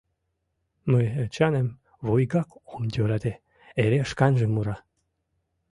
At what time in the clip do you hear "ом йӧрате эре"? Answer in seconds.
2.73-3.99